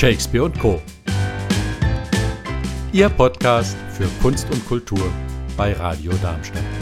[0.00, 0.80] Shakespeare und Co.
[2.90, 5.12] Ihr Podcast für Kunst und Kultur
[5.58, 6.79] bei Radio Darmstadt.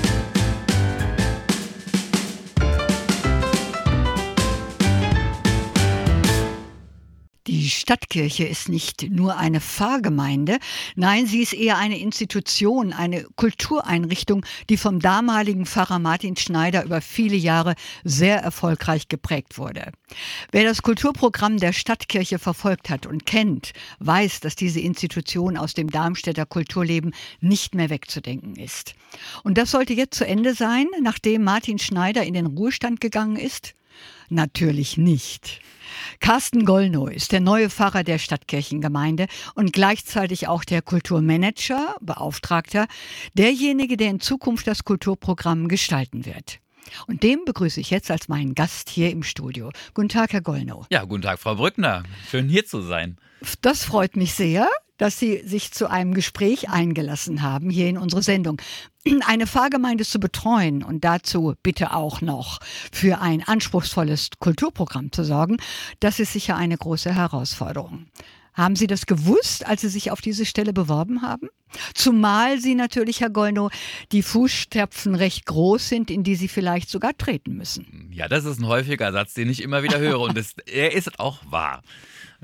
[7.88, 10.58] Stadtkirche ist nicht nur eine Pfarrgemeinde,
[10.94, 17.00] nein, sie ist eher eine Institution, eine Kultureinrichtung, die vom damaligen Pfarrer Martin Schneider über
[17.00, 19.92] viele Jahre sehr erfolgreich geprägt wurde.
[20.52, 25.88] Wer das Kulturprogramm der Stadtkirche verfolgt hat und kennt, weiß, dass diese Institution aus dem
[25.88, 28.96] Darmstädter Kulturleben nicht mehr wegzudenken ist.
[29.44, 33.72] Und das sollte jetzt zu Ende sein, nachdem Martin Schneider in den Ruhestand gegangen ist?
[34.28, 35.60] Natürlich nicht.
[36.20, 42.86] Carsten Gollnow ist der neue Pfarrer der Stadtkirchengemeinde und gleichzeitig auch der Kulturmanager, Beauftragter,
[43.34, 46.60] derjenige, der in Zukunft das Kulturprogramm gestalten wird.
[47.06, 49.70] Und dem begrüße ich jetzt als meinen Gast hier im Studio.
[49.94, 50.86] Guten Tag, Herr Gollnow.
[50.90, 52.02] Ja, guten Tag, Frau Brückner.
[52.30, 53.18] Schön hier zu sein.
[53.60, 58.22] Das freut mich sehr dass Sie sich zu einem Gespräch eingelassen haben hier in unsere
[58.22, 58.60] Sendung.
[59.26, 62.58] Eine Pfarrgemeinde zu betreuen und dazu bitte auch noch
[62.92, 65.56] für ein anspruchsvolles Kulturprogramm zu sorgen,
[66.00, 68.06] das ist sicher eine große Herausforderung.
[68.58, 71.48] Haben Sie das gewusst, als Sie sich auf diese Stelle beworben haben?
[71.94, 73.70] Zumal Sie natürlich, Herr Gollnow,
[74.10, 78.10] die Fußstapfen recht groß sind, in die Sie vielleicht sogar treten müssen.
[78.12, 81.20] Ja, das ist ein häufiger Satz, den ich immer wieder höre und das, er ist
[81.20, 81.82] auch wahr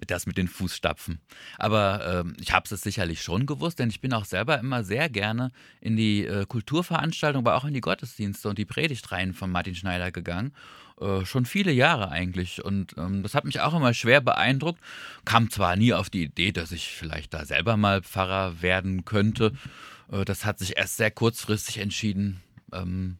[0.07, 1.21] das mit den Fußstapfen.
[1.57, 5.09] Aber äh, ich habe es sicherlich schon gewusst, denn ich bin auch selber immer sehr
[5.09, 9.75] gerne in die äh, Kulturveranstaltung, aber auch in die Gottesdienste und die Predigtreihen von Martin
[9.75, 10.53] Schneider gegangen.
[11.01, 12.65] Äh, schon viele Jahre eigentlich.
[12.65, 14.81] Und ähm, das hat mich auch immer schwer beeindruckt.
[15.25, 19.53] Kam zwar nie auf die Idee, dass ich vielleicht da selber mal Pfarrer werden könnte.
[20.11, 22.43] Äh, das hat sich erst sehr kurzfristig entschieden.
[22.73, 23.19] Ähm,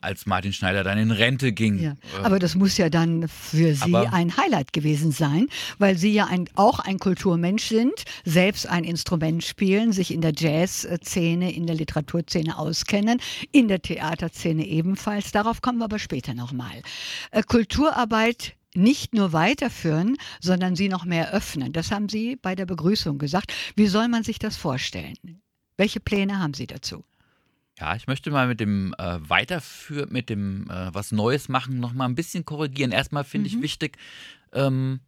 [0.00, 1.78] als Martin Schneider dann in Rente ging.
[1.78, 1.96] Ja.
[2.22, 5.48] Aber das muss ja dann für Sie Aber ein Highlight gewesen sein,
[5.78, 10.32] weil Sie ja ein, auch ein Kulturmensch sind, selbst ein Instrument spielen, sich in der
[10.36, 13.20] Jazzszene, in der Literaturszene auskennen,
[13.52, 15.32] in der Theaterszene ebenfalls.
[15.32, 16.82] Darauf kommen wir aber später nochmal.
[17.30, 21.72] Äh, Kulturarbeit nicht nur weiterführen, sondern sie noch mehr öffnen.
[21.72, 23.52] Das haben Sie bei der Begrüßung gesagt.
[23.74, 25.16] Wie soll man sich das vorstellen?
[25.76, 27.04] Welche Pläne haben Sie dazu?
[27.80, 31.94] Ja, ich möchte mal mit dem äh, Weiterführen, mit dem äh, was Neues machen, noch
[31.94, 32.92] mal ein bisschen korrigieren.
[32.92, 33.56] Erstmal finde mhm.
[33.56, 33.96] ich wichtig,
[34.52, 35.00] ähm,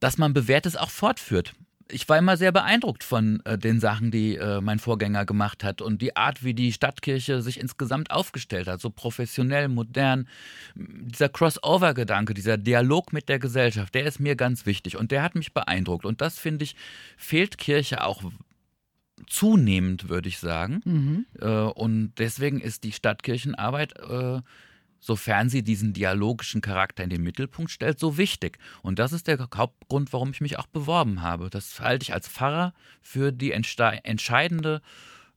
[0.00, 1.52] dass man Bewährtes auch fortführt.
[1.88, 5.82] Ich war immer sehr beeindruckt von äh, den Sachen, die äh, mein Vorgänger gemacht hat
[5.82, 10.28] und die Art, wie die Stadtkirche sich insgesamt aufgestellt hat, so professionell, modern.
[10.74, 15.34] Dieser Crossover-Gedanke, dieser Dialog mit der Gesellschaft, der ist mir ganz wichtig und der hat
[15.34, 16.06] mich beeindruckt.
[16.06, 16.74] Und das, finde ich,
[17.18, 18.22] fehlt Kirche auch
[19.26, 20.80] zunehmend, würde ich sagen.
[20.84, 21.26] Mhm.
[21.40, 24.40] Äh, und deswegen ist die Stadtkirchenarbeit, äh,
[25.00, 28.58] sofern sie diesen dialogischen Charakter in den Mittelpunkt stellt, so wichtig.
[28.82, 31.50] Und das ist der Hauptgrund, warum ich mich auch beworben habe.
[31.50, 34.82] Das halte ich als Pfarrer für die entscheidende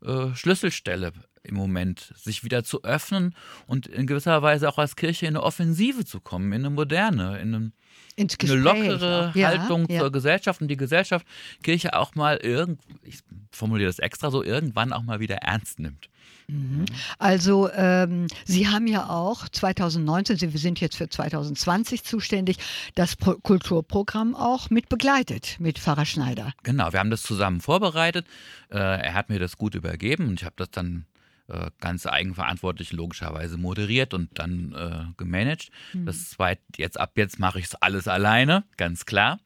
[0.02, 1.14] äh, Schlüsselstelle
[1.50, 3.36] im Moment, sich wieder zu öffnen
[3.68, 7.40] und in gewisser Weise auch als Kirche in eine Offensive zu kommen, in eine moderne,
[7.40, 7.74] in
[8.16, 8.66] ins Gespräch.
[8.66, 10.00] Eine lockere ja, Haltung ja.
[10.00, 11.26] zur Gesellschaft und die Gesellschaft
[11.64, 13.20] Kirche auch mal irgend, ich
[13.52, 16.10] formuliere das extra so, irgendwann auch mal wieder ernst nimmt.
[16.48, 16.86] Mhm.
[17.20, 22.58] Also ähm, Sie haben ja auch 2019, Sie sind jetzt für 2020 zuständig,
[22.96, 26.54] das Pro Kulturprogramm auch mit begleitet mit Pfarrer Schneider.
[26.64, 28.26] Genau, wir haben das zusammen vorbereitet.
[28.72, 31.06] Äh, er hat mir das gut übergeben und ich habe das dann
[31.50, 35.70] äh, ganz eigenverantwortlich logischerweise moderiert und dann äh, gemanagt.
[35.94, 36.06] Mhm.
[36.06, 39.40] Das zweit, jetzt ab jetzt mache ich es alles alleine, ganz klar.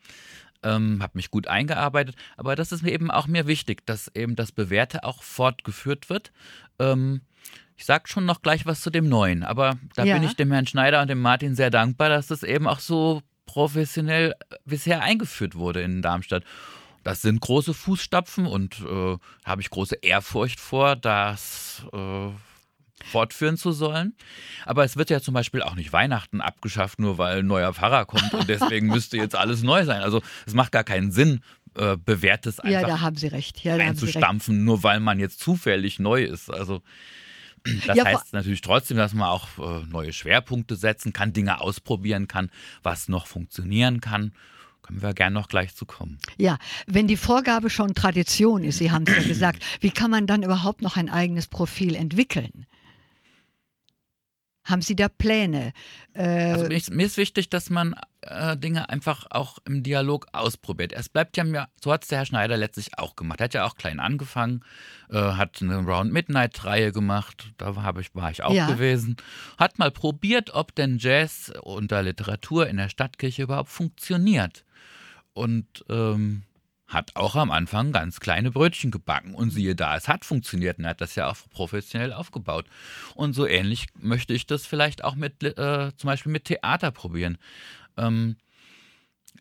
[0.63, 4.35] Ähm, habe mich gut eingearbeitet, aber das ist mir eben auch mir wichtig, dass eben
[4.35, 6.31] das Bewährte auch fortgeführt wird.
[6.79, 7.21] Ähm,
[7.75, 10.15] ich sage schon noch gleich was zu dem Neuen, aber da ja.
[10.15, 13.21] bin ich dem Herrn Schneider und dem Martin sehr dankbar, dass das eben auch so
[13.45, 14.35] professionell
[14.65, 16.43] bisher eingeführt wurde in Darmstadt.
[17.03, 22.29] Das sind große Fußstapfen und äh, habe ich große Ehrfurcht vor, das äh,
[23.03, 24.15] fortführen zu sollen.
[24.65, 28.05] Aber es wird ja zum Beispiel auch nicht Weihnachten abgeschafft, nur weil ein neuer Pfarrer
[28.05, 30.01] kommt und deswegen müsste jetzt alles neu sein.
[30.01, 31.41] Also es macht gar keinen Sinn,
[31.75, 33.63] äh, bewährtes einfach ja, da haben Sie recht.
[33.63, 34.65] Ja, einzustampfen, recht.
[34.65, 36.49] nur weil man jetzt zufällig neu ist.
[36.49, 36.81] Also
[37.85, 42.27] das ja, heißt natürlich trotzdem, dass man auch äh, neue Schwerpunkte setzen kann, Dinge ausprobieren
[42.27, 42.49] kann,
[42.81, 44.33] was noch funktionieren kann.
[44.83, 46.19] Können wir gerne noch gleich zu kommen.
[46.38, 50.27] Ja, wenn die Vorgabe schon Tradition ist, Sie haben es ja gesagt, wie kann man
[50.27, 52.68] dann überhaupt noch ein eigenes Profil entwickeln?
[54.65, 55.74] Haben Sie da Pläne?
[56.13, 60.27] Äh also mir, ist, mir, ist, wichtig, dass man äh, Dinge einfach auch im Dialog
[60.31, 60.94] ausprobiert.
[60.94, 63.42] Es bleibt ja mir, so hat es der Herr Schneider letztlich auch gemacht.
[63.42, 64.63] Er hat ja auch klein angefangen,
[65.10, 68.68] äh, hat eine Round Midnight-Reihe gemacht, da ich, war ich auch ja.
[68.68, 69.18] gewesen.
[69.57, 74.63] Hat mal probiert, ob denn Jazz unter Literatur in der Stadtkirche überhaupt funktioniert.
[75.33, 76.44] und ähm,
[76.94, 79.36] hat auch am Anfang ganz kleine Brötchen gebacken.
[79.36, 82.66] Und siehe da, es hat funktioniert und er hat das ja auch professionell aufgebaut.
[83.16, 87.38] Und so ähnlich möchte ich das vielleicht auch mit, äh, zum Beispiel mit Theater probieren.
[87.98, 88.38] Ähm,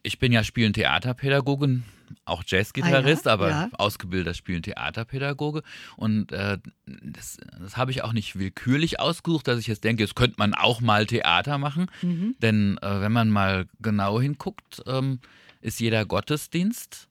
[0.02, 1.84] ich bin ja spielend Theaterpädagogin,
[2.24, 3.68] auch Jazzgitarrist, ah ja, aber ja.
[3.72, 5.62] ausgebildeter spielend Theaterpädagoge.
[5.96, 10.16] Und äh, das, das habe ich auch nicht willkürlich ausgesucht, dass ich jetzt denke, jetzt
[10.16, 11.86] könnte man auch mal Theater machen.
[12.02, 12.34] Mhm.
[12.40, 15.20] Denn äh, wenn man mal genau hinguckt, ähm,
[15.60, 17.08] ist jeder Gottesdienst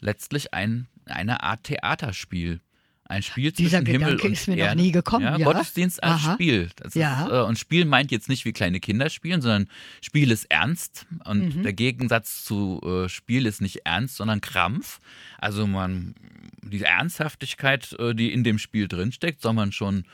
[0.00, 2.60] letztlich ein, eine Art Theaterspiel.
[3.08, 4.74] Ein Spiel zwischen Dieser Himmel Gedanke und ist mir Erde.
[4.76, 5.24] noch nie gekommen.
[5.24, 5.44] Ja, ja.
[5.44, 6.34] Gottesdienst als Aha.
[6.34, 6.70] Spiel.
[6.94, 7.26] Ja.
[7.26, 9.68] ist, äh, und Spiel meint jetzt nicht wie kleine Kinder spielen, sondern
[10.00, 11.06] Spiel ist ernst.
[11.24, 11.62] Und Mhm.
[11.62, 14.98] der Gegensatz zu äh, Spiel ist nicht ernst, sondern Krampf.
[15.38, 16.16] Also man,
[16.62, 20.04] die Ernsthaftigkeit, äh, die in dem Spiel drinsteckt, soll man schon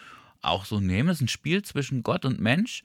[0.43, 1.09] auch so nehmen.
[1.09, 2.83] Es ist ein Spiel zwischen Gott und Mensch.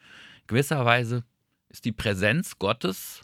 [0.48, 1.26] Gewisserweise
[1.68, 3.24] ist die Präsenz Gottes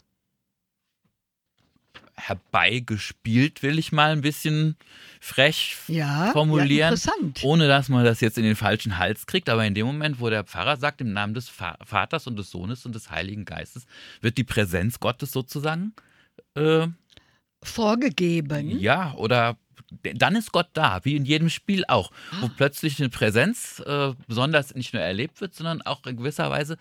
[2.16, 4.76] herbeigespielt, will ich mal ein bisschen
[5.20, 9.48] frech Ja, formulieren, ja, ohne dass man das jetzt in den falschen Hals kriegt.
[9.48, 12.50] Aber in dem Moment, wo der Pfarrer sagt, im Namen des Va- Vaters und des
[12.50, 13.86] Sohnes und des Heiligen Geistes,
[14.20, 15.92] wird die Präsenz Gottes sozusagen,
[16.54, 16.86] äh,
[17.62, 18.78] Vorgegeben.
[18.78, 19.56] ja, oder
[20.14, 22.10] dann ist Gott da, wie in jedem Spiel auch,
[22.40, 22.50] wo Ah.
[22.56, 26.76] plötzlich eine Präsenz äh, besonders nicht nur erlebt wird, sondern auch in gewisser Weise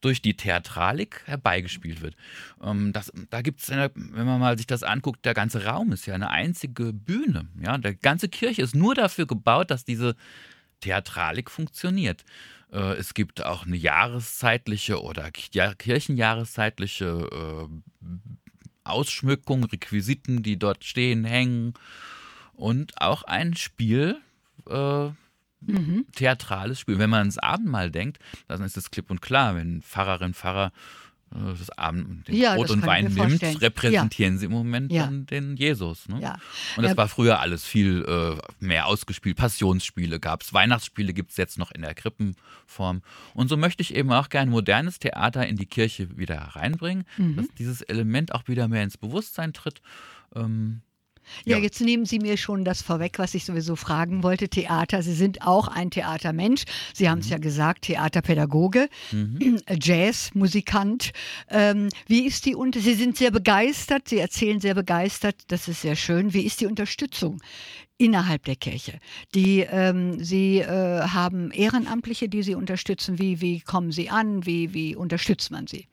[0.00, 2.16] durch die Theatralik herbeigespielt wird.
[2.62, 6.06] Ähm, das, da gibt es, wenn man mal sich das anguckt, der ganze Raum ist
[6.06, 7.48] ja eine einzige Bühne.
[7.60, 7.78] Ja?
[7.78, 10.14] Der ganze Kirche ist nur dafür gebaut, dass diese
[10.80, 12.24] Theatralik funktioniert.
[12.72, 17.68] Äh, es gibt auch eine jahreszeitliche oder ki- kirchenjahreszeitliche äh,
[18.84, 21.74] Ausschmückung, Requisiten, die dort stehen, hängen
[22.54, 24.20] und auch ein Spiel,
[24.66, 25.10] äh,
[25.60, 26.06] Mhm.
[26.14, 26.98] theatrales Spiel.
[26.98, 30.72] Wenn man ans Abendmahl denkt, dann ist es klipp und klar, wenn Pfarrerin, Pfarrer
[31.34, 33.56] äh, das Abend, den Ja, Brot und Wein nimmt, vorstellen.
[33.58, 35.04] repräsentieren sie im Moment Ja.
[35.04, 36.08] dann den Jesus.
[36.08, 36.20] Ne?
[36.22, 36.38] Ja.
[36.76, 36.96] Und das Ja.
[36.96, 39.36] war früher alles viel äh, mehr ausgespielt.
[39.36, 43.02] Passionsspiele gab es, Weihnachtsspiele gibt es jetzt noch in der Krippenform.
[43.34, 47.36] Und so möchte ich eben auch gerne modernes Theater in die Kirche wieder reinbringen, Mhm.
[47.36, 49.82] dass dieses Element auch wieder mehr ins Bewusstsein tritt.
[50.34, 50.80] Ähm,
[51.44, 51.62] Ja, Ja.
[51.62, 54.48] jetzt nehmen Sie mir schon das vorweg, was ich sowieso fragen wollte.
[54.48, 56.64] Theater, Sie sind auch ein Theatermensch.
[56.94, 58.88] Sie haben es ja gesagt, Theaterpädagoge,
[59.82, 61.12] Jazzmusikant.
[61.50, 65.82] Ähm, wie ist die Unter Sie sind sehr begeistert, Sie erzählen sehr begeistert, das ist
[65.82, 66.32] sehr schön.
[66.34, 67.40] Wie ist die Unterstützung
[67.98, 68.98] innerhalb der Kirche?
[69.34, 73.18] Die ähm, Sie äh, haben Ehrenamtliche, die Sie unterstützen.
[73.18, 74.46] Wie, wie kommen Sie an?
[74.46, 75.86] Wie, wie unterstützt man sie?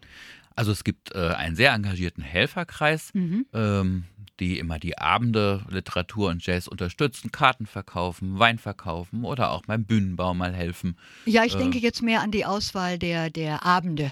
[0.56, 3.46] Also es gibt äh, einen sehr engagierten Helferkreis, Mhm.
[3.54, 4.06] ähm,
[4.40, 9.86] die immer die Abende Literatur und Jazz unterstützen, Karten verkaufen, Wein verkaufen oder auch beim
[9.86, 10.98] Bühnenbau mal helfen.
[11.25, 11.60] Ja, ich Äh.
[11.60, 14.12] denke jetzt mehr an die Auswahl der, der Abende.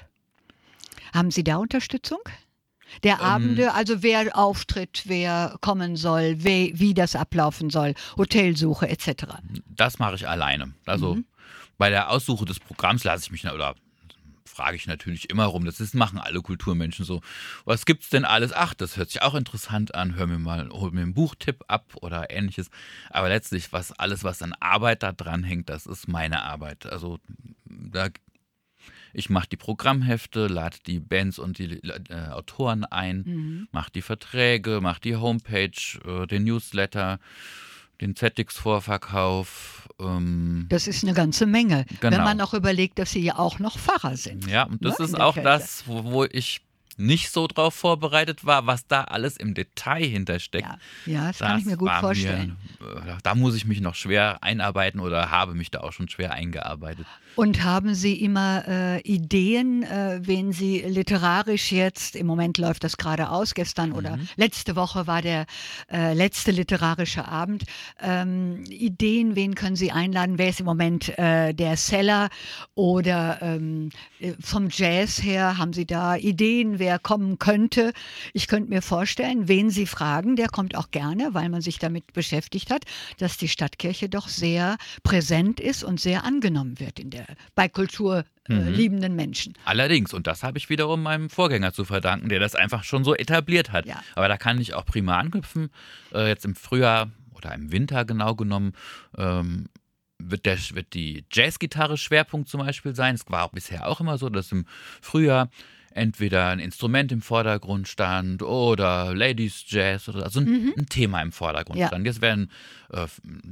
[1.14, 2.20] Haben Sie da Unterstützung?
[3.04, 3.22] Der Ähm.
[3.22, 9.26] Abende, also wer auftritt, wer kommen soll, wie, wie das ablaufen soll, Hotelsuche etc.
[9.76, 10.74] Das mache ich alleine.
[10.86, 11.26] Also Mhm.
[11.78, 13.76] bei der Aussuche des Programms lasse ich mich oder
[14.46, 15.66] frage ich natürlich immer rum.
[15.66, 17.22] Das ist, machen alle Kulturmenschen so.
[17.66, 18.54] Was gibt's denn alles?
[18.54, 20.16] Ach, das hört sich auch interessant an.
[20.16, 22.70] Hör mir mal, hol mir einen Buchtipp ab oder ähnliches.
[23.10, 26.86] Aber letztlich, was alles, was an Arbeit da dran hängt, das ist meine Arbeit.
[26.86, 27.20] Also
[27.66, 28.10] da
[29.16, 33.68] ich mache die Programmhefte, lade die Bands und die äh, Autoren ein, Mhm.
[33.72, 35.70] mache die Verträge, mache die Homepage,
[36.06, 37.20] äh, den Newsletter,
[38.04, 39.88] den ZX-Vorverkauf.
[40.00, 41.86] Ähm, Das ist eine ganze Menge.
[42.02, 42.24] Wenn Genau.
[42.24, 44.48] man auch überlegt, dass Sie ja auch noch Pfarrer sind.
[44.48, 45.48] ja, und das Ne, ist auch Kirche.
[45.50, 46.62] das, wo, wo ich
[46.96, 50.68] nicht so drauf vorbereitet war, was da alles im Detail hintersteckt.
[50.68, 50.78] Ja,
[51.12, 52.56] ja das, kann ich mir gut vorstellen.
[52.80, 56.08] Mir, äh, da muss ich mich noch schwer einarbeiten oder habe mich da auch schon
[56.08, 57.08] schwer eingearbeitet.
[57.36, 62.98] Und haben Sie immer äh, Ideen, äh, wen Sie literarisch jetzt, im Moment läuft das
[62.98, 64.28] gerade aus, gestern oder Mhm.
[64.36, 65.46] letzte Woche war der
[65.92, 67.64] äh, letzte literarische Abend,
[68.02, 72.30] ähm, Ideen, wen können Sie einladen, wer ist im Moment äh, der Seller
[72.76, 77.94] oder ähm, äh, vom Jazz her, haben Sie da Ideen, wer kommen könnte?
[78.34, 82.14] Ich könnte mir vorstellen, wen Sie fragen, der kommt auch gerne, weil man sich damit
[82.14, 82.84] beschäftigt hat,
[83.18, 87.23] dass die Stadtkirche doch sehr präsent ist und sehr angenommen wird in der,
[87.56, 89.54] bei kulturliebenden Menschen.
[89.66, 93.16] Allerdings, und das habe ich wiederum meinem Vorgänger zu verdanken, der das einfach schon so
[93.16, 93.86] etabliert hat.
[93.86, 94.02] Ja.
[94.16, 95.70] Aber da kann ich auch prima anknüpfen.
[96.14, 98.74] Äh, jetzt im Frühjahr oder im Winter genau genommen
[99.18, 99.70] ähm,
[100.20, 103.16] wird, der, wird die Jazzgitarre Schwerpunkt zum Beispiel sein.
[103.16, 104.66] Es war auch bisher auch immer so, dass im
[105.02, 105.50] Frühjahr
[105.96, 111.32] entweder ein Instrument im Vordergrund stand oder Ladies Jazz oder also ein, ein Thema im
[111.32, 111.88] Vordergrund Ja.
[111.88, 112.06] stand.
[112.06, 112.50] Jetzt werden
[112.92, 113.06] äh,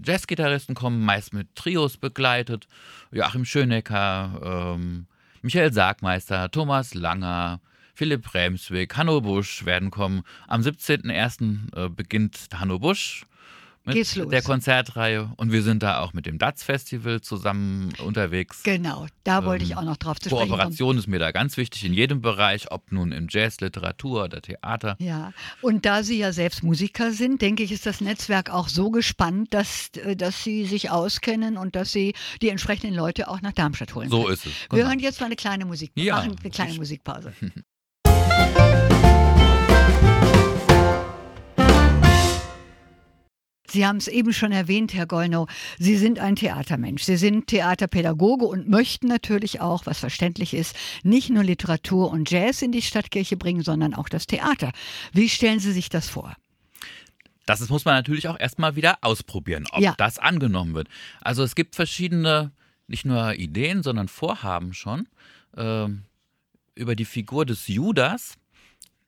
[0.06, 2.68] Jazzgitarristen kommen, meist mit Trios begleitet.
[3.12, 5.08] Joachim Schönecker, ähm,
[5.42, 7.62] Michael Sargmeister, Thomas Langer,
[7.94, 10.24] Philipp Remsweg, Hanno Busch werden kommen.
[10.48, 11.76] Am 17.01.
[11.76, 13.26] Äh, beginnt Hanno Busch
[13.84, 14.30] mit Geht's los.
[14.30, 18.62] der Konzertreihe und wir sind da auch mit dem DATS Festival zusammen unterwegs.
[18.64, 20.52] Genau, da wollte ich Ähm, auch noch drauf zu sprechen kommen.
[20.60, 24.42] Kooperation ist mir da ganz wichtig in jedem Bereich, ob nun im Jazz, Literatur oder
[24.42, 24.96] Theater.
[25.00, 28.92] Ja, und da Sie ja selbst Musiker sind, denke ich, ist das Netzwerk auch so
[28.92, 33.54] gespannt, dass, äh, dass Sie sich auskennen und dass Sie die entsprechenden Leute auch nach
[33.54, 34.34] Darmstadt holen So können.
[34.34, 34.52] ist es.
[34.70, 34.90] Wir genau.
[34.90, 35.92] hören jetzt mal eine kleine Musik.
[35.96, 36.18] Ja.
[36.18, 37.34] Machen eine kleine Musikpause.
[43.72, 45.48] Sie haben es eben schon erwähnt, Herr Gollnow.
[45.80, 47.04] Sie sind ein Theatermensch.
[47.04, 52.62] Sie sind Theaterpädagoge und möchten natürlich auch, was verständlich ist, nicht nur Literatur und Jazz
[52.62, 54.72] in die Stadtkirche bringen, sondern auch das Theater.
[55.14, 56.36] Wie stellen Sie sich das vor?
[57.46, 59.96] Das muss man natürlich auch erstmal wieder ausprobieren, ob Ja.
[59.98, 60.88] das angenommen wird.
[61.22, 62.52] Also es gibt verschiedene,
[62.88, 65.08] nicht nur Ideen, sondern Vorhaben schon
[65.58, 66.04] ähm,
[66.76, 68.36] über die Figur des Judas.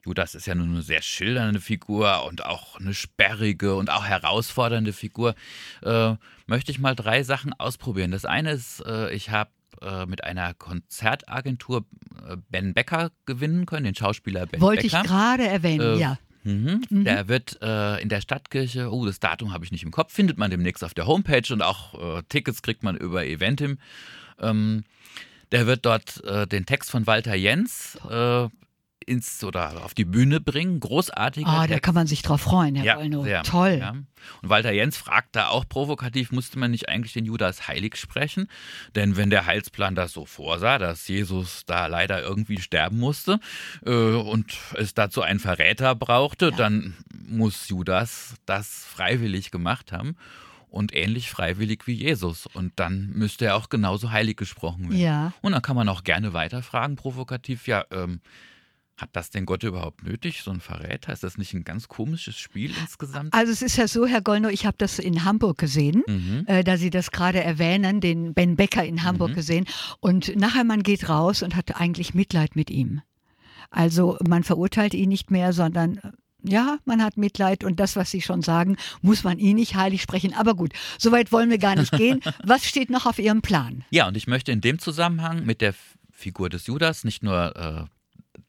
[0.05, 4.91] Judas ist ja nur eine sehr schildernde Figur und auch eine sperrige und auch herausfordernde
[4.93, 5.33] Figur.
[5.81, 8.11] Äh, möchte ich mal drei Sachen ausprobieren.
[8.11, 9.49] Das eine ist, äh, ich habe
[9.81, 11.85] äh, mit einer Konzertagentur
[12.27, 15.07] äh, Ben Becker gewinnen können, den Schauspieler Ben Wollte ich Becker.
[15.07, 16.17] gerade erwähnen, Äh, ja.
[16.43, 16.81] Mhm.
[16.89, 17.03] Mhm.
[17.05, 20.37] Der wird äh, in der Stadtkirche, oh, das Datum habe ich nicht im Kopf, findet
[20.37, 23.77] man demnächst auf der Homepage und auch äh, Tickets kriegt man über Eventim.
[24.39, 24.83] Ähm,
[25.53, 27.97] der wird dort äh, den Text von Walter Jens
[29.03, 30.79] ins oder auf die Bühne bringen.
[30.79, 31.83] Großartiger Ah, da Text.
[31.83, 33.23] kann man sich drauf freuen, Herr ja, Gollnow.
[33.23, 33.77] sehr, Toll.
[33.79, 33.91] Ja.
[33.91, 38.47] Und Walter Jens fragt da auch provokativ, musste man nicht eigentlich den Judas heilig sprechen?
[38.95, 43.39] Denn wenn der Heilsplan das so vorsah, dass Jesus da leider irgendwie sterben musste
[43.85, 46.55] äh, und es dazu einen Verräter brauchte, Ja.
[46.57, 46.95] dann
[47.27, 50.15] muss Judas das freiwillig gemacht haben.
[50.69, 52.47] Und ähnlich freiwillig wie Jesus.
[52.47, 54.99] Und dann müsste er auch genauso heilig gesprochen werden.
[54.99, 55.31] Ja.
[55.41, 58.21] Und dann kann man auch gerne weiterfragen, provokativ, ja, ähm,
[58.97, 61.11] hat das denn Gott überhaupt nötig, so ein Verräter?
[61.13, 63.33] Ist das nicht ein ganz komisches Spiel insgesamt?
[63.33, 66.43] Also es ist ja so, Herr Gollnow, ich habe das in Hamburg gesehen, Mhm.
[66.47, 69.35] äh, da Sie das gerade erwähnen, den Ben Becker in Hamburg Mhm.
[69.35, 69.65] gesehen.
[69.99, 73.01] Und nachher man geht raus und hat eigentlich Mitleid mit ihm.
[73.71, 76.11] Also man verurteilt ihn nicht mehr, sondern äh,
[76.45, 80.01] ja, man hat Mitleid und das, was Sie schon sagen, muss man ihn nicht heilig
[80.01, 80.33] sprechen.
[80.33, 82.19] Aber gut, soweit wollen wir gar nicht gehen.
[82.43, 83.85] Was steht noch auf Ihrem Plan?
[83.91, 85.73] Ja, und ich möchte in dem Zusammenhang mit der
[86.11, 87.85] Figur des Judas nicht nur äh,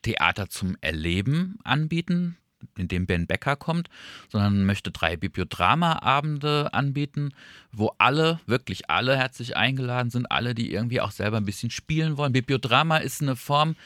[0.05, 2.37] Theater zum Erleben anbieten,
[2.79, 3.89] in dem Ben Becker kommt,
[4.29, 7.33] sondern möchte drei Bibliodrama-Abende anbieten,
[7.73, 12.17] wo alle, wirklich alle herzlich eingeladen sind, alle, die irgendwie auch selber ein bisschen spielen
[12.17, 12.33] wollen.
[12.33, 13.77] Bibliodrama ist eine Form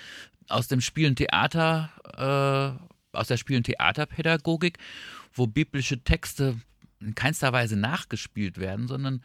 [0.49, 4.79] aus dem Spielen Theater, äh, aus der Spielen Theaterpädagogik,
[5.33, 6.57] wo biblische Texte
[7.01, 9.23] in keinster Weise nachgespielt werden, sondern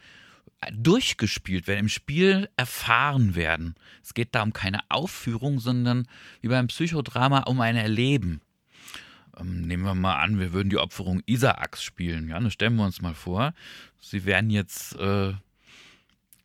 [0.72, 3.74] durchgespielt werden, im Spiel erfahren werden.
[4.02, 6.06] Es geht da um keine Aufführung, sondern
[6.40, 8.40] wie beim Psychodrama um ein Erleben.
[9.38, 12.28] Ähm, nehmen wir mal an, wir würden die Opferung Isaaks spielen.
[12.28, 13.52] Ja, dann stellen wir uns mal vor,
[14.00, 15.32] Sie wären jetzt äh,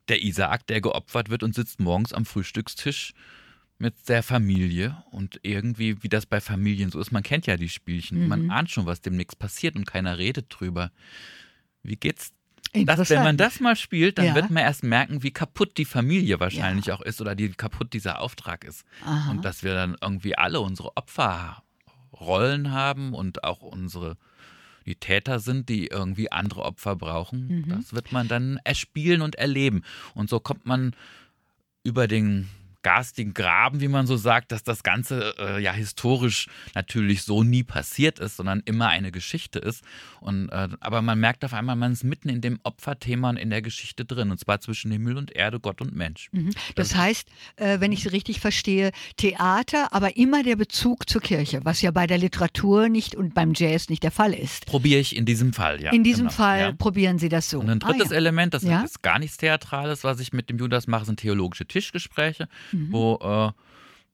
[0.07, 3.13] der Isaak, der geopfert wird und sitzt morgens am Frühstückstisch
[3.77, 7.69] mit der Familie und irgendwie, wie das bei Familien so ist, man kennt ja die
[7.69, 8.51] Spielchen, man Mhm.
[8.51, 10.91] ahnt schon, was demnächst passiert und keiner redet drüber.
[11.83, 12.33] Wie geht's
[12.73, 14.35] das, wenn man das mal spielt, dann Ja.
[14.35, 18.21] wird man erst merken, wie kaputt die Familie wahrscheinlich auch ist oder wie kaputt dieser
[18.21, 18.85] Auftrag ist.
[19.05, 19.31] Aha.
[19.31, 24.17] Und dass wir dann irgendwie alle unsere Opferrollen haben und auch unsere
[24.85, 27.47] die Täter sind, die irgendwie andere Opfer brauchen.
[27.47, 27.69] Mhm.
[27.69, 29.83] Das wird man dann erspielen und erleben.
[30.15, 30.95] Und so kommt man
[31.83, 32.49] über den
[32.81, 37.63] garstigen Graben, wie man so sagt, dass das Ganze äh, ja historisch natürlich so nie
[37.63, 39.83] passiert ist, sondern immer eine Geschichte ist.
[40.21, 43.49] Und, äh, aber man merkt auf einmal, man ist mitten in dem Opferthema und in
[43.49, 46.29] der Geschichte drin, und zwar zwischen Himmel und Erde, Gott und Mensch.
[46.31, 46.51] Mhm.
[46.75, 51.61] Das heißt, äh, wenn ich Sie richtig verstehe, Theater, aber immer der Bezug zur Kirche,
[51.63, 54.65] was ja bei der Literatur nicht und beim Jazz nicht der Fall ist.
[54.65, 55.91] Probiere ich in diesem Fall, ja.
[55.91, 56.71] In diesem genau, Fall Ja.
[56.71, 57.59] probieren Sie das so.
[57.59, 58.17] Und ein drittes ah, ja.
[58.17, 58.81] Element, das Ja.
[58.81, 62.91] ist gar nichts Theatrales, was ich mit dem Judas mache, sind theologische Tischgespräche, Mhm.
[62.91, 63.51] wo äh,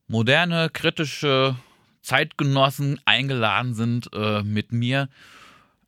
[0.08, 1.56] moderne, kritische
[2.02, 5.10] Zeitgenossen eingeladen sind, äh, mit mir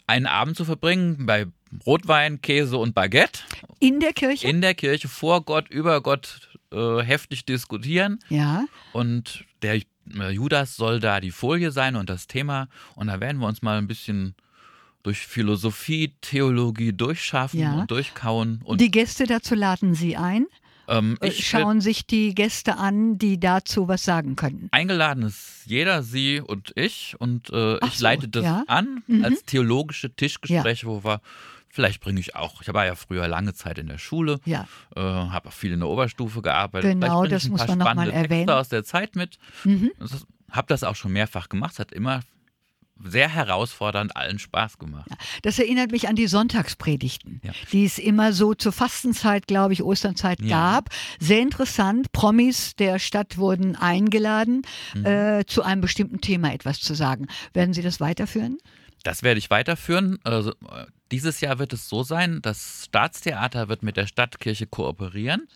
[0.07, 1.45] einen Abend zu verbringen bei
[1.85, 3.41] Rotwein, Käse und Baguette
[3.79, 4.47] In der Kirche?
[4.47, 8.19] in der Kirche vor Gott, über Gott äh, heftig diskutieren.
[8.29, 8.65] ja.
[8.93, 12.67] Und der äh, Judas soll da die Folie sein und das Thema.
[12.95, 14.35] Und da werden wir uns mal ein bisschen
[15.03, 17.73] durch Philosophie, Theologie durchschaffen Ja.
[17.81, 18.61] und durchkauen.
[18.63, 20.45] Und Die Gäste dazu laden Sie ein.
[20.87, 24.69] Ähm, Äh, ich Schauen sich die Gäste an, die dazu was sagen könnten.
[24.71, 27.15] eingeladen ist jeder, Sie und ich.
[27.19, 28.63] Und äh, ich so, leite das ja.
[28.67, 29.23] an Mhm.
[29.25, 31.21] als theologische Tischgespräche, wo wir.
[31.69, 32.61] Vielleicht bringe ich auch.
[32.61, 34.67] Ich war ja früher lange Zeit in der Schule, Ja.
[34.95, 36.91] äh, habe auch viel in der Oberstufe gearbeitet.
[36.93, 38.29] Genau, das ich ein muss paar man noch mal spannende erwähnen.
[38.47, 39.37] Texte aus der Zeit mit.
[39.63, 39.91] Mhm.
[40.49, 41.73] Habe das auch schon mehrfach gemacht.
[41.73, 42.21] Es hat immer
[43.03, 45.09] sehr herausfordernd, allen Spaß gemacht.
[45.41, 47.51] Das erinnert mich an die Sonntagspredigten, ja.
[47.71, 50.47] die es immer so zur Fastenzeit, glaube ich, Osternzeit ja.
[50.47, 50.89] gab.
[51.19, 52.11] Sehr interessant.
[52.11, 54.63] Promis der Stadt wurden eingeladen,
[54.93, 55.05] mhm.
[55.05, 57.27] äh, zu einem bestimmten Thema etwas zu sagen.
[57.53, 58.57] Werden Sie das weiterführen?
[59.03, 60.19] Das werde ich weiterführen.
[60.23, 60.53] Also,
[61.11, 65.47] dieses Jahr wird es so sein, das Staatstheater wird mit der Stadtkirche kooperieren.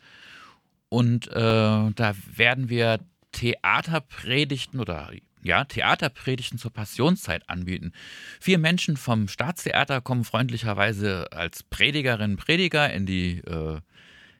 [0.90, 3.00] Und äh, da werden wir
[3.32, 5.12] Theaterpredigten oder
[5.44, 7.94] ja, Theaterpredigten zur Passionszeit anbieten.
[8.40, 13.80] Vier Menschen vom Staatstheater kommen freundlicherweise als Predigerinnen und Prediger in die, äh,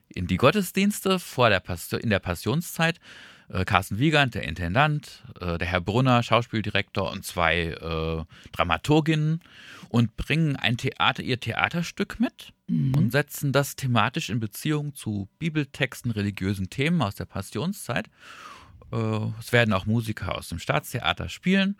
[0.08, 3.00] in die Gottesdienste vor der in der Passionszeit.
[3.48, 9.40] Äh, Carsten Wiegand, der Intendant, äh, der Herr Brunner, Schauspieldirektor und zwei äh, Dramaturginnen
[9.88, 12.94] und bringen ein Theater, ihr Theaterstück mit mhm.
[12.94, 18.08] und setzen das thematisch in Beziehung zu Bibeltexten, religiösen Themen aus der Passionszeit
[19.38, 21.76] es werden auch Musiker aus dem Staatstheater spielen.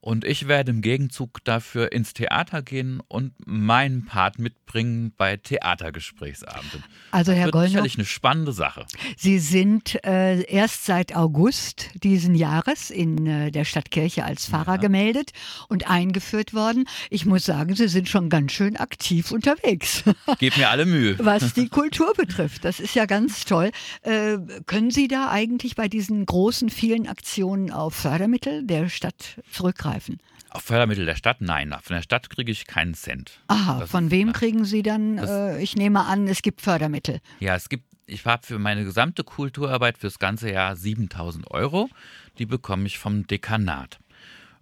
[0.00, 6.84] Und ich werde im Gegenzug dafür ins Theater gehen und meinen Part mitbringen bei Theatergesprächsabenden.
[7.10, 8.86] Also Herr Gollner, sicherlich eine spannende Sache.
[9.16, 14.76] Sie sind äh, erst seit August diesen Jahres in äh, der Stadtkirche als Pfarrer ja.
[14.76, 15.32] gemeldet
[15.68, 16.86] und eingeführt worden.
[17.10, 20.04] Ich muss sagen, Sie sind schon ganz schön aktiv unterwegs.
[20.38, 21.16] Gebt mir alle Mühe.
[21.18, 23.70] Was die Kultur betrifft, das ist ja ganz toll.
[24.02, 29.85] Äh, können Sie da eigentlich bei diesen großen, vielen Aktionen auf Fördermittel der Stadt zurückgreifen?
[29.86, 30.18] Zugreifen?
[30.50, 31.40] Auf Fördermittel der Stadt?
[31.40, 33.40] Nein, von der Stadt kriege ich keinen Cent.
[33.48, 35.18] Aha, das von wem kriegen Sie dann?
[35.18, 37.20] Äh, ich nehme an, es gibt Fördermittel.
[37.40, 41.90] Ja, es gibt, ich habe für meine gesamte Kulturarbeit fürs ganze Jahr 7000 Euro.
[42.38, 43.98] Die bekomme ich vom Dekanat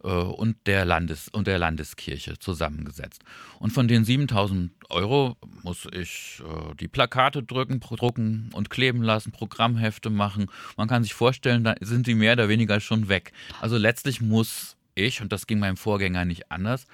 [0.02, 3.22] äh, und der, Landes und der Landeskirche zusammengesetzt.
[3.58, 9.32] Und von den 7000 Euro muss ich äh, die Plakate drücken, drucken und kleben lassen,
[9.32, 10.46] Programmhefte machen.
[10.76, 13.32] Man kann sich vorstellen, da sind die mehr oder weniger schon weg.
[13.60, 16.86] Also letztlich muss ich, und das ging meinem Vorgänger nicht anders,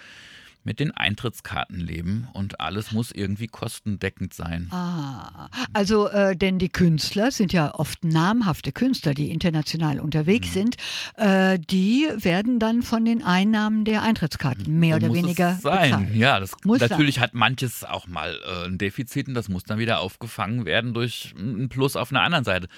[0.63, 4.69] mit den Eintrittskarten leben und alles muss irgendwie kostendeckend sein.
[4.71, 10.53] Ah, also äh, denn die Künstler sind ja oft namhafte Künstler, die international unterwegs mhm.
[10.53, 10.77] sind,
[11.17, 15.91] äh, die werden dann von den Einnahmen der Eintrittskarten mehr so oder weniger es sein.
[15.91, 16.17] Bezahlt.
[16.17, 17.25] Ja, das muss natürlich sein.
[17.25, 21.35] hat manches auch mal äh, ein Defizit und das muss dann wieder aufgefangen werden durch
[21.39, 22.69] ein Plus auf einer anderen Seite.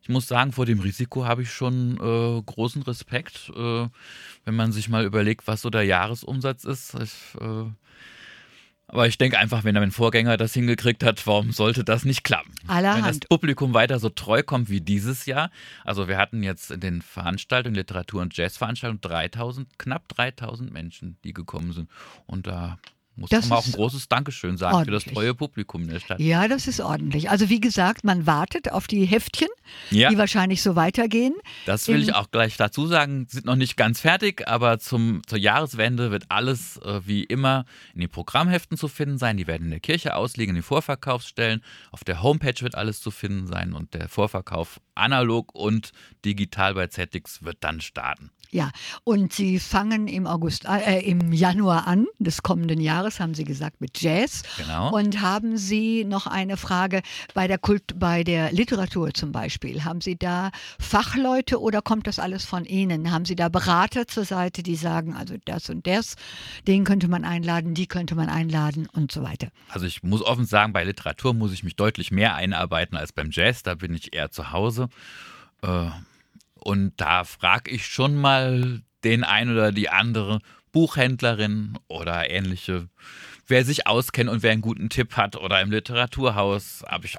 [0.00, 3.88] Ich muss sagen, vor dem Risiko habe ich schon äh, großen Respekt, äh,
[4.46, 6.94] wenn man sich mal überlegt, was so der Jahresumsatz ist.
[6.94, 7.64] Ich, äh,
[8.88, 12.54] aber ich denke einfach, wenn mein Vorgänger das hingekriegt hat, warum sollte das nicht klappen?
[12.68, 13.04] Allerhand.
[13.04, 15.50] Wenn das Publikum weiter so treu kommt wie dieses Jahr.
[15.84, 21.32] Also wir hatten jetzt in den Veranstaltungen, Literatur- und Jazzveranstaltungen 3000, knapp 3000 Menschen, die
[21.32, 21.90] gekommen sind.
[22.26, 22.78] Und da
[23.16, 25.02] muss das man auch ein großes Dankeschön sagen ordentlich.
[25.02, 26.20] für das treue Publikum in der Stadt.
[26.20, 27.30] Ja, das ist ordentlich.
[27.30, 29.48] Also wie gesagt, man wartet auf die Heftchen,
[29.90, 30.10] ja.
[30.10, 31.34] die wahrscheinlich so weitergehen.
[31.64, 35.38] Das will ich auch gleich dazu sagen, sind noch nicht ganz fertig, aber zum, zur
[35.38, 39.36] Jahreswende wird alles äh, wie immer in den Programmheften zu finden sein.
[39.36, 41.62] Die werden in der Kirche ausliegen, in den Vorverkaufsstellen.
[41.90, 45.92] Auf der Homepage wird alles zu finden sein und der Vorverkauf analog und
[46.24, 48.30] digital bei ZX wird dann starten.
[48.56, 48.70] Ja,
[49.04, 53.82] und Sie fangen im August, äh, im Januar an des kommenden Jahres, haben Sie gesagt,
[53.82, 54.44] mit Jazz.
[54.56, 54.96] Genau.
[54.96, 57.02] Und haben Sie noch eine Frage
[57.34, 59.84] bei der Kult, bei der Literatur zum Beispiel?
[59.84, 63.10] Haben Sie da Fachleute oder kommt das alles von Ihnen?
[63.10, 66.14] Haben Sie da Berater zur Seite, die sagen, also das und das,
[66.66, 69.48] den könnte man einladen, die könnte man einladen und so weiter?
[69.68, 73.28] Also ich muss offen sagen, bei Literatur muss ich mich deutlich mehr einarbeiten als beim
[73.30, 73.62] Jazz.
[73.62, 74.88] Da bin ich eher zu Hause.
[75.60, 75.90] Äh,
[76.58, 80.40] und da frage ich schon mal den ein oder die andere
[80.72, 82.88] Buchhändlerin oder ähnliche,
[83.46, 87.16] wer sich auskennt und wer einen guten Tipp hat oder im Literaturhaus habe ich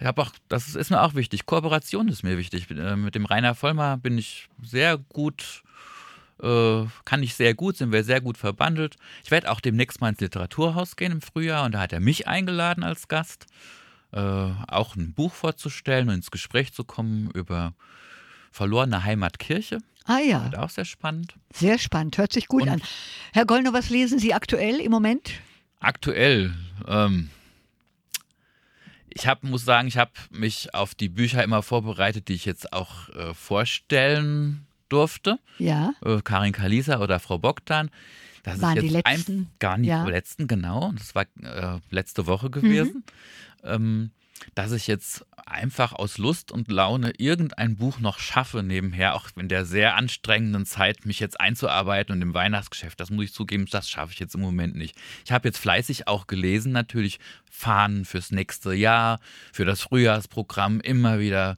[0.00, 1.46] ich habe auch, das ist mir auch wichtig.
[1.46, 2.68] Kooperation ist mir wichtig.
[2.70, 5.62] Äh, mit dem Rainer Vollmer bin ich sehr gut,
[6.42, 8.96] äh, kann ich sehr gut, sind wir sehr gut verbandelt.
[9.22, 12.26] Ich werde auch demnächst mal ins Literaturhaus gehen im Frühjahr und da hat er mich
[12.26, 13.46] eingeladen als Gast,
[14.12, 17.72] äh, auch ein Buch vorzustellen und ins Gespräch zu kommen über
[18.54, 19.80] Verlorene Heimatkirche.
[20.04, 20.48] Ah ja.
[20.58, 21.34] Auch sehr spannend.
[21.52, 22.82] Sehr spannend, hört sich gut Und an.
[23.32, 25.32] Herr Gollner, was lesen Sie aktuell im Moment?
[25.80, 26.54] Aktuell.
[26.86, 27.30] Ähm,
[29.08, 32.72] ich hab, muss sagen, ich habe mich auf die Bücher immer vorbereitet, die ich jetzt
[32.72, 35.40] auch äh, vorstellen durfte.
[35.58, 35.92] Ja.
[36.04, 37.90] Äh, Karin Kalisa oder Frau Bogdan.
[38.44, 39.32] Das Waren ist jetzt die letzten?
[39.32, 40.04] Ein, gar nicht ja.
[40.04, 40.92] die letzten, genau.
[40.96, 43.02] Das war äh, letzte Woche gewesen.
[43.64, 43.68] Mhm.
[43.68, 44.10] Ähm,
[44.54, 49.48] dass ich jetzt einfach aus Lust und Laune irgendein Buch noch schaffe nebenher, auch in
[49.48, 53.88] der sehr anstrengenden Zeit, mich jetzt einzuarbeiten und im Weihnachtsgeschäft, das muss ich zugeben, das
[53.88, 54.96] schaffe ich jetzt im Moment nicht.
[55.24, 57.18] Ich habe jetzt fleißig auch gelesen, natürlich
[57.50, 59.20] Fahnen fürs nächste Jahr,
[59.52, 61.56] für das Frühjahrsprogramm, immer wieder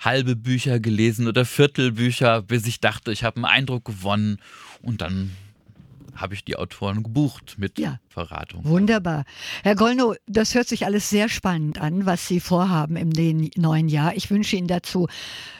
[0.00, 4.38] halbe Bücher gelesen oder Viertelbücher, bis ich dachte, ich habe einen Eindruck gewonnen.
[4.80, 5.32] Und dann
[6.20, 7.98] habe ich die Autoren gebucht mit ja.
[8.08, 8.64] Verratung.
[8.64, 9.24] Wunderbar.
[9.62, 13.10] Herr Gollnow, das hört sich alles sehr spannend an, was Sie vorhaben im
[13.56, 14.14] neuen Jahr.
[14.16, 15.08] Ich wünsche Ihnen dazu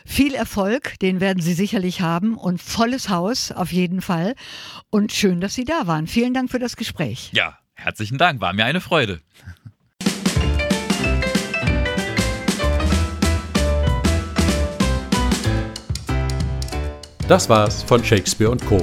[0.04, 4.34] viel Erfolg, den werden Sie sicherlich haben und volles Haus auf jeden Fall.
[4.90, 6.06] Und schön, dass Sie da waren.
[6.06, 7.30] Vielen Dank für das Gespräch.
[7.32, 9.20] Ja, herzlichen Dank, war mir eine Freude.
[17.28, 18.82] Das war's von Shakespeare und Co.